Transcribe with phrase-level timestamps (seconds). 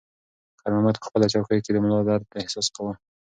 [0.59, 2.93] خیر محمد په خپله چوکۍ کې د ملا د درد احساس کاوه.